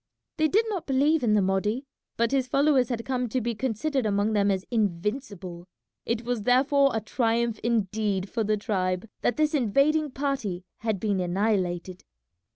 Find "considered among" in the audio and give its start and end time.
3.53-4.33